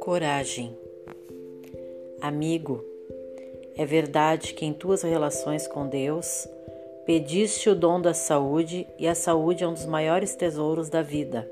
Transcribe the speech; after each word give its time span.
Coragem. 0.00 0.76
Amigo, 2.20 2.84
é 3.76 3.84
verdade 3.84 4.54
que 4.54 4.64
em 4.64 4.72
tuas 4.72 5.02
relações 5.02 5.66
com 5.66 5.86
Deus 5.88 6.48
pediste 7.06 7.70
o 7.70 7.74
dom 7.74 8.00
da 8.00 8.14
saúde 8.14 8.86
e 8.98 9.08
a 9.08 9.14
saúde 9.14 9.64
é 9.64 9.68
um 9.68 9.74
dos 9.74 9.86
maiores 9.86 10.34
tesouros 10.34 10.88
da 10.88 11.02
vida. 11.02 11.50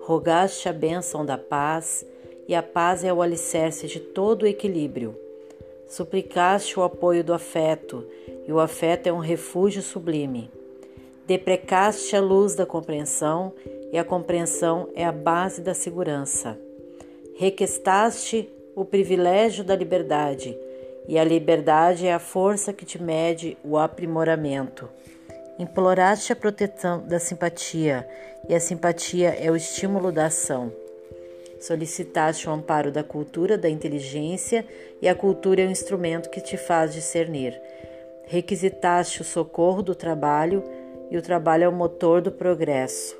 Rogaste 0.00 0.68
a 0.68 0.72
bênção 0.72 1.24
da 1.24 1.38
paz 1.38 2.06
e 2.48 2.54
a 2.54 2.62
paz 2.62 3.04
é 3.04 3.12
o 3.12 3.22
alicerce 3.22 3.86
de 3.86 4.00
todo 4.00 4.42
o 4.42 4.46
equilíbrio. 4.46 5.16
Suplicaste 5.86 6.78
o 6.80 6.82
apoio 6.82 7.22
do 7.22 7.32
afeto 7.32 8.04
e 8.48 8.52
o 8.52 8.58
afeto 8.58 9.06
é 9.06 9.12
um 9.12 9.18
refúgio 9.18 9.82
sublime. 9.82 10.50
Deprecaste 11.32 12.14
a 12.14 12.20
luz 12.20 12.54
da 12.54 12.66
compreensão 12.66 13.54
e 13.90 13.96
a 13.96 14.04
compreensão 14.04 14.90
é 14.94 15.02
a 15.02 15.10
base 15.10 15.62
da 15.62 15.72
segurança. 15.72 16.60
Requestaste 17.34 18.50
o 18.76 18.84
privilégio 18.84 19.64
da 19.64 19.74
liberdade, 19.74 20.54
e 21.08 21.18
a 21.18 21.24
liberdade 21.24 22.06
é 22.06 22.12
a 22.12 22.18
força 22.18 22.70
que 22.70 22.84
te 22.84 23.02
mede 23.02 23.56
o 23.64 23.78
aprimoramento. 23.78 24.90
Imploraste 25.58 26.34
a 26.34 26.36
proteção 26.36 27.02
da 27.06 27.18
simpatia, 27.18 28.06
e 28.46 28.54
a 28.54 28.60
simpatia 28.60 29.30
é 29.30 29.50
o 29.50 29.56
estímulo 29.56 30.12
da 30.12 30.26
ação. 30.26 30.70
Solicitaste 31.58 32.46
o 32.46 32.52
amparo 32.52 32.92
da 32.92 33.02
cultura, 33.02 33.56
da 33.56 33.70
inteligência, 33.70 34.66
e 35.00 35.08
a 35.08 35.14
cultura 35.14 35.62
é 35.62 35.66
o 35.66 35.70
instrumento 35.70 36.28
que 36.28 36.42
te 36.42 36.58
faz 36.58 36.92
discernir. 36.92 37.58
Requisitaste 38.26 39.22
o 39.22 39.24
socorro 39.24 39.82
do 39.82 39.94
trabalho, 39.94 40.62
e 41.12 41.16
o 41.16 41.22
trabalho 41.22 41.64
é 41.64 41.68
o 41.68 41.72
motor 41.72 42.20
do 42.20 42.32
progresso. 42.32 43.16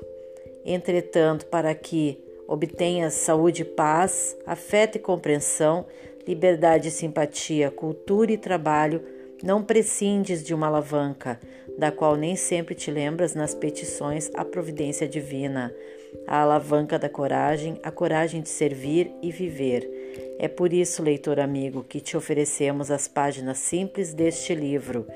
Entretanto, 0.65 1.45
para 1.45 1.73
que 1.73 2.23
Obtenha 2.47 3.09
saúde 3.09 3.63
paz, 3.63 4.37
afeto 4.45 4.97
e 4.97 4.99
compreensão, 4.99 5.85
liberdade 6.27 6.89
e 6.89 6.91
simpatia, 6.91 7.71
cultura 7.71 8.31
e 8.31 8.37
trabalho. 8.37 9.01
Não 9.41 9.63
prescindes 9.63 10.43
de 10.43 10.53
uma 10.53 10.67
alavanca, 10.67 11.39
da 11.77 11.91
qual 11.91 12.15
nem 12.15 12.35
sempre 12.35 12.75
te 12.75 12.91
lembras 12.91 13.33
nas 13.33 13.55
petições 13.55 14.29
à 14.35 14.43
providência 14.45 15.07
divina. 15.07 15.73
A 16.27 16.41
alavanca 16.41 16.99
da 16.99 17.09
coragem, 17.09 17.79
a 17.81 17.89
coragem 17.89 18.41
de 18.41 18.49
servir 18.49 19.11
e 19.21 19.31
viver. 19.31 19.89
É 20.37 20.47
por 20.47 20.71
isso, 20.71 21.01
leitor 21.01 21.39
amigo, 21.39 21.83
que 21.83 21.99
te 21.99 22.15
oferecemos 22.15 22.91
as 22.91 23.07
páginas 23.07 23.57
simples 23.57 24.13
deste 24.13 24.53
livro. 24.53 25.07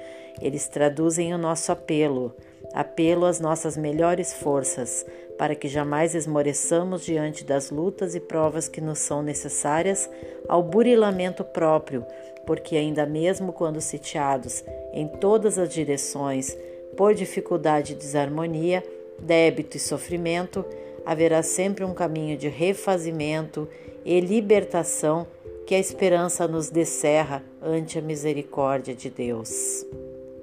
Eles 0.42 0.68
traduzem 0.68 1.34
o 1.34 1.38
nosso 1.38 1.72
apelo, 1.72 2.36
apelo 2.74 3.26
às 3.26 3.40
nossas 3.40 3.78
melhores 3.78 4.34
forças, 4.34 5.06
para 5.38 5.56
que 5.56 5.68
jamais 5.68 6.16
esmoreçamos 6.16 7.04
diante 7.04 7.44
das 7.44 7.70
lutas 7.70 8.16
e 8.16 8.20
provas 8.20 8.68
que 8.68 8.82
nos 8.82 9.00
são 9.00 9.22
necessárias 9.22 10.10
ao 10.48 10.64
burilamento 10.64 11.44
próprio, 11.44 12.06
porque 12.46 12.76
ainda 12.76 13.06
mesmo 13.06 13.54
quando 13.54 13.82
sitiados 13.82 14.64
em 14.94 15.08
todas 15.08 15.60
as 15.60 15.70
direções 15.70 16.58
por 16.96 17.14
dificuldade 17.14 17.94
e 17.94 17.96
desarmonia, 17.96 18.84
débito 19.20 19.78
e 19.78 19.80
sofrimento, 19.80 20.66
haverá 21.06 21.44
sempre 21.44 21.84
um 21.84 21.94
caminho 21.94 22.38
de 22.38 22.48
refazimento 22.48 23.68
e 24.04 24.20
libertação 24.20 25.28
que 25.66 25.76
a 25.76 25.80
esperança 25.80 26.48
nos 26.48 26.70
descerra 26.70 27.44
ante 27.62 28.00
a 28.00 28.02
misericórdia 28.02 28.96
de 28.96 29.10
Deus. 29.10 29.86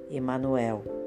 Emmanuel 0.09 1.04